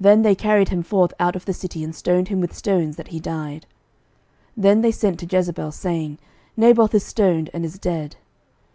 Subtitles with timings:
[0.00, 3.08] Then they carried him forth out of the city, and stoned him with stones, that
[3.08, 3.66] he died.
[4.56, 6.16] 11:021:014 Then they sent to Jezebel, saying,
[6.56, 8.16] Naboth is stoned, and is dead.